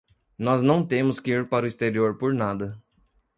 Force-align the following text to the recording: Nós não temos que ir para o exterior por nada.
Nós 0.35 0.63
não 0.63 0.83
temos 0.83 1.19
que 1.19 1.29
ir 1.29 1.47
para 1.47 1.63
o 1.63 1.67
exterior 1.67 2.17
por 2.17 2.33
nada. 2.33 2.81